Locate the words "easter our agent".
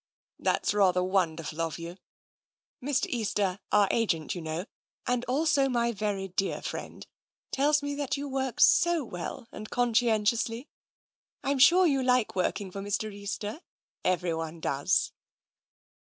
3.05-4.33